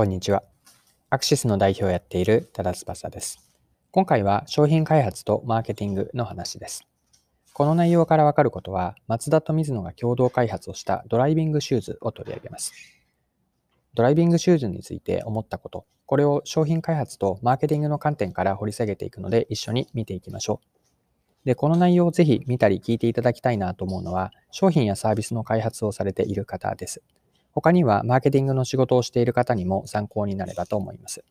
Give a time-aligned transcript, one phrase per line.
[0.00, 0.42] こんにちは。
[1.10, 3.38] アクシスの代表をやっている多田翼です。
[3.90, 6.88] 今回は商品開発とマーケティングの話です。
[7.52, 12.72] この内容からわかることは、松田と水野が共同開発をしたドライビングシューズを取り上げます。
[13.92, 21.44] ドライビングシューズについて思ったこと、これを商品開発とマーケティングの観点から掘り下げていくので一緒に見ていきましょう。
[21.44, 27.02] で、この内容をぜひ見たり聞いていただきたいなと思うのは、商品やサービスの開発をされている方です。
[27.52, 31.24] 他にはマーケティングの仕事をしている方にも参考になればと思います。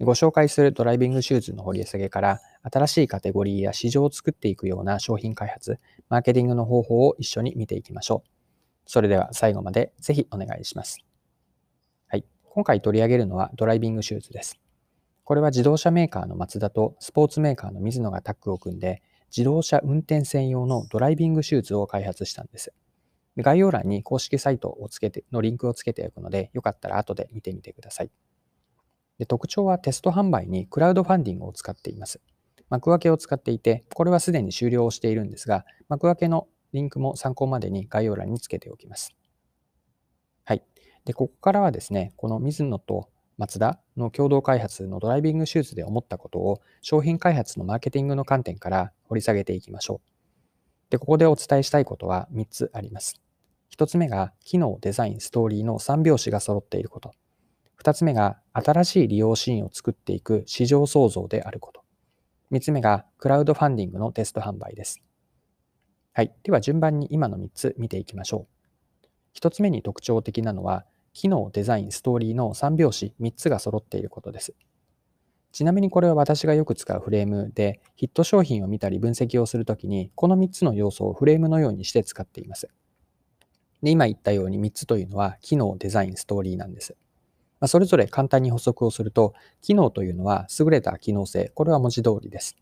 [0.00, 8.30] ご紹介するドライビングシューズの掘り下げから新しいカテゴリーや市場を作っていくような商品開発、マーケティングの方法を一緒に見ていきましょう。
[8.86, 11.04] それでは最後までぜひお願いします。
[12.06, 12.24] はい。
[12.44, 14.60] 今回取り上げるのはドライビングシューズです。
[15.24, 22.72] これは自動車メーカーのマツダとスポーツメーカーの水野がタッグを組んで自動車運転専用のドライビングシューズを開発したんです。
[23.42, 28.10] 概要欄に公式サイトをつけてのリンクをつけておくので、よかったら後で見てみてください。
[29.18, 32.20] で特徴はテスト販売にクラウドファンディングを使っています。
[32.70, 39.14] 幕開けを使っていて、これはすでに終了をしているんですが、幕開けのリンクも参考までに概要欄につけておきます。
[40.44, 40.62] はい。
[41.04, 43.08] で、ここからはですね、この水野と
[43.38, 50.90] 松田の共同開発のドライビングシューズで思ったことを商品開発のマーケティングの観点から掘り下げていきましょう。
[50.90, 53.20] で、ここでお伝えしたいことは3つあります。
[53.76, 57.12] 1つ目が機能、デザイン、ストーリーの3拍子が揃っていること。
[57.82, 61.82] 2つ目が新しい利用シーンを作っていく市場創造であること。
[62.50, 65.02] 3つ目がクラウドファンディングのテスト販売です。
[66.12, 66.34] はい。
[66.42, 69.38] では順番に今の3つ見ていきましょう。
[69.38, 74.54] 1つ目に特徴的なのは、機能、デザイン、ストーリーの3拍子3つが揃っていることです。
[75.52, 82.68] ちなみにこれは私がよく使うフレームで、ヒット商品を見たり分析をするときに、この3つの要素をフレームのようにして使っています。
[83.82, 86.96] で、今言ったように3つというのは、機能、デザイン、ストーリーなんです。
[87.60, 92.56] まあ、それぞれ簡単に補足をすると、機能というのは優れた機能性、これは文字通りです。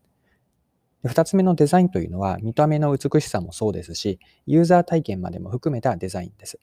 [1.03, 6.59] 2つ目のデザインというのは、見た目の美しさもそうですし、ユーザー体験までも含めたデザインです。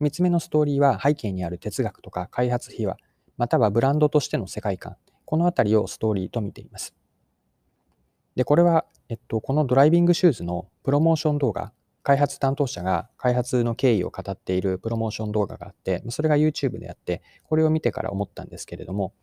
[0.00, 2.96] 3つ目のストーリーは、背景にある哲学とか開発秘話、
[3.36, 6.94] またはブランドとしての世界観、このあたりをストーリーと見ています。
[8.36, 11.72] で、これは、えっと、このドライビングシューズのプロモーション動画、
[12.04, 19.14] 開発担当者が開発の経緯を語っているプロモーション動画があって、それが YouTube であって、これを見てから思ったんですけれども、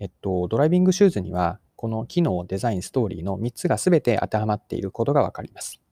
[0.00, 5.82] えっと、ドライビングシューズには、この機能、デザイン、ストーリーの3つが全て当てはまっていることがわかります。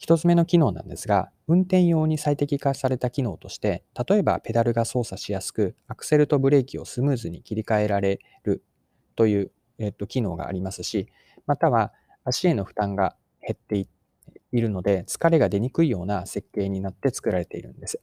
[0.00, 8.64] 1つ目の機能なんですが、運転用に最適化された機能として、例えばペダルが操作しやすく、アクセルとブレーキをスムーズに切り替えられる
[9.14, 11.08] という、えっと、機能がありますし、
[11.46, 11.92] または
[12.24, 13.14] 足への負担が
[13.46, 13.99] 減っていって、
[14.52, 18.00] いるので、疲れが出にくいような設計になって作られているんです。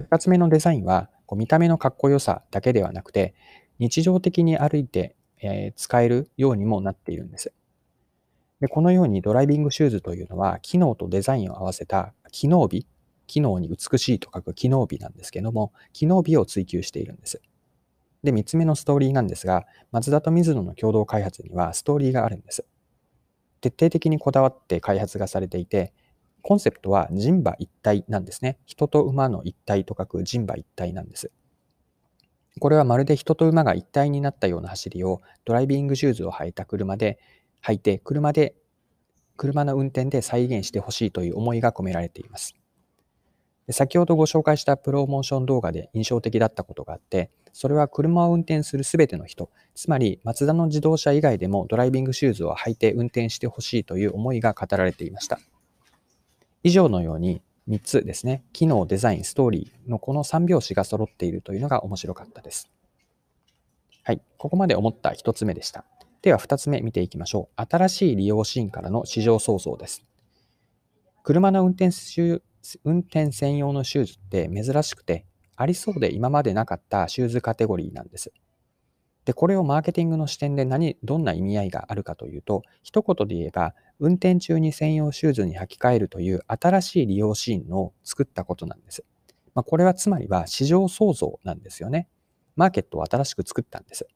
[0.00, 3.34] 2つ目のデザインは、こう見た目のかっこよさだけではなくて、
[3.78, 7.52] 日常的に歩いて、えー、使えるようにもなっているんです。
[8.60, 12.86] でこのようにドライビングシューズというのは、機能とデザインを合わせた機能美、
[13.26, 17.40] 機能に美しいと書く機能美なんですけども、機能美を追求しているんです。
[18.22, 22.66] で、3つ目のストーリーなんですが、松田と水野の共同開発にはストーリーがあるんです。
[23.60, 25.92] 徹底的にこだわって開発がされていて、
[26.42, 28.58] コンセプトは人馬一体なんですね。
[28.66, 31.30] 人と馬の一体と書く人馬一体なんです。
[32.58, 37.18] これはまるで人と馬が一体になったような走りをドライビングシューズを履いた車で
[37.62, 38.54] 履いて車で
[39.36, 42.59] 車の運転で再現してほしいという思いが込められています。
[43.72, 55.38] 先ほどご紹介したプロモーション動画で印象的だったことがあって、それは車を運転するすべての人、つまりマツダの自動車以外でもドライビングシューズを履いて運転してほしいという思いが語られていました。
[56.62, 62.70] 以上のように3つですね、機能、デザイン、ストーリーのこの3拍子が揃っているというのが面白かったです。
[64.02, 65.84] はい、ここまで思った1つ目でした。
[66.22, 67.62] では2つ目見ていきましょう。
[67.62, 70.04] 新しい利用シーンからの市場創造です。
[71.22, 71.90] 車の運転
[72.84, 75.26] 運転専用のシューズって珍しくて、
[75.56, 78.32] ありそうで今までなかったシューズカテゴリーなんです。
[79.24, 89.04] で、これをマーケティングの視点で何、どんな意味合いがあるかというと、一言で言えば、運転中に専用シューズに履き替えるという新しい利用シーンを作ったことなんです。
[89.54, 92.08] まあ、これはつまりは市場創造なんですよね。
[92.56, 94.06] マーケットを新しく作ったんです。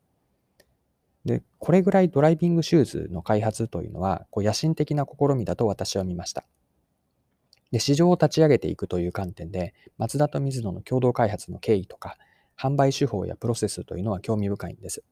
[1.25, 6.45] で、これぐらいドライビングシューズの開発というのは、こう野心的な試みだと私は見ました。
[7.75, 12.17] で、市場を立ち上げていくという観点で、マツダと水野の共同開発の経緯とか、
[12.57, 15.03] 販売手法やプロセスというのは興味深いんです。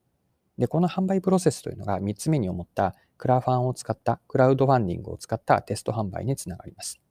[0.57, 7.01] で、この販売プロセスというのが3つ目に思ったクラファンを使った、クラウドファンディングを使ったテスト販売につながります。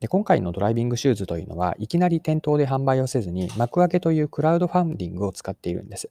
[0.00, 6.10] で今回のドライビングシューズというのは、いきなり店頭で販売をせずに、幕開けというクラウドファンディングを使っているんです。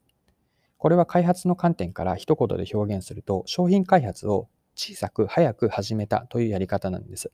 [0.77, 4.48] これは開発の観点から一言で表現すると、商品開発を
[4.81, 7.33] 小さく早く始めたというやり方なんです。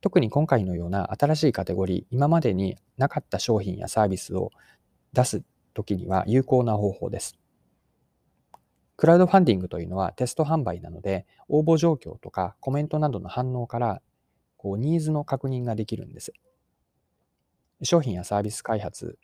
[0.00, 4.50] 特に今回のような新しいカテゴリー、今までになかった商品やサービスを
[5.12, 7.38] 出すときには有効な方法です。
[8.96, 14.02] クラウドファンディングというのはテスト販売なので、応募状況とかコメントなどの反応から
[14.56, 16.32] こうニーズの確認ができるんです。
[17.84, 19.16] 商品やサービス開発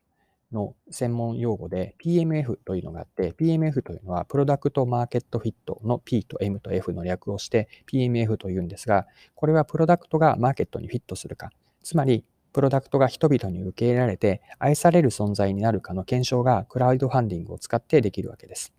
[0.54, 11.50] の専門用語で PMF というのがあって、PMF というのはプロダクトマーケットフィットの P と M と F の略をして PMF というんですが、これはプロダクトがマーケットにフィットするか、
[11.82, 18.72] つまりプロダクトが人々に受け入れられて愛される存在になるかの検証がクラウドファンディングを使ってできるわけです。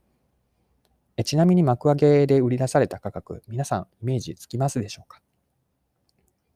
[1.23, 5.21] ちなみに幕開けで売り出された価格、皆さんイメージつきますでしょうか？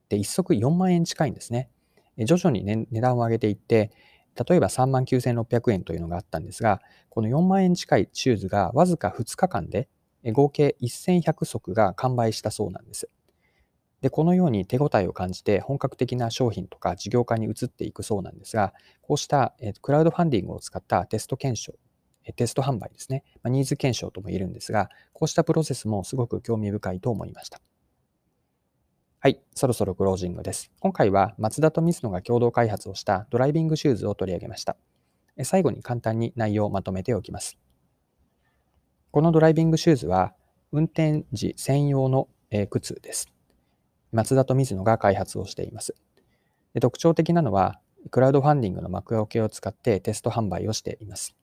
[0.10, 1.70] で、1足4万円近いんですね。
[2.18, 3.92] 徐々に、ね、値段を上げていって、
[4.48, 9.90] 例えば3万9600円というのがあったんですが、この4万円近いシューズがわずか2日間で
[10.32, 13.10] 合計1100足が完売したそうなんです。
[14.02, 21.74] で、このように手応えを感じて本格的な商品とか事業化に移っていくそうなんですが、こうしたクラウドファンディングを使ったテスト検証、
[22.36, 27.60] テスト販売ですね、ニーズ検証とも言えるんですが、こうしたプロセスもすごく興味深いと思いました。
[29.22, 30.72] はい、そろそろクロージングです。
[30.80, 34.78] 今回はマツダとミスノが共同開発をしたドライビングシューズを取り上げました。
[35.44, 37.58] 最後に簡単に内容をまとめておきます。
[39.12, 40.36] このドライビングシューズは
[40.72, 42.30] 運転時専用の
[42.70, 43.28] 靴です。
[44.14, 45.96] マツダとミズノが開発をしています。
[46.74, 47.82] で特徴的なのは、
[48.12, 51.36] クラウドファンディングの幕開けを使ってテスト販売をしています。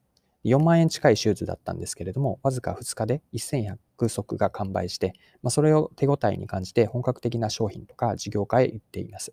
[0.47, 3.77] 4万円近いシューズだったんですけれども、わずか2日で1100
[4.09, 9.33] 足が完売して、まあ、それを手応えに感じて本格的な商品とか事業化へ行っています。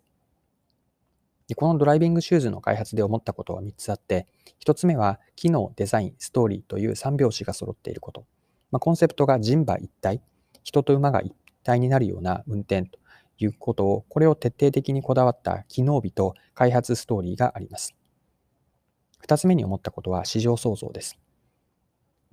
[1.46, 4.26] でこのドライビングシューズの開発で思ったことは3つあって、
[4.64, 8.24] 1つ目は機能、デザイン、ストーリーという3拍子が揃っていること。
[8.70, 10.22] まあ、コンセプトが人馬一体、
[10.62, 12.98] 人と馬が一体になるような運転と
[13.38, 17.94] いうことを、これを徹底的にこだわった機能美と開発ストーリーがあります。
[19.18, 21.18] 二つ目に思ったことは市場創造です。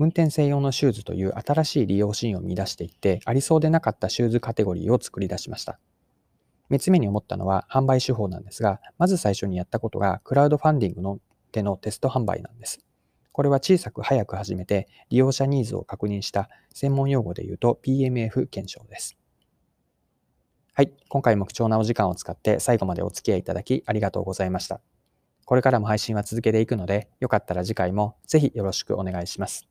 [0.02, 5.80] 運転専用のシューズという新しい利用シーンを見出していって、ありそうでなかったシューズカテゴリーを作り出しました。
[6.70, 11.20] 三つ目に思ったのは販売手法なんですが、まず最初にやったことがクラウドファンディングの
[11.52, 12.80] でのテスト販売なんです。
[13.32, 19.20] これは小さく早く始めて利用者ニーズを確認した専門用語で言うと PMF 検証です。
[20.74, 20.94] はい。
[21.10, 24.82] 今回も貴重なお時間を使って最後までお付き合いいただきありがとうございました。
[25.46, 29.71] これからも配信は続けていくので、よかったら次回もぜひよろしくお願いします。